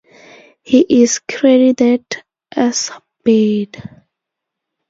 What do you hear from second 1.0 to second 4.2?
is credited as 'Bird'.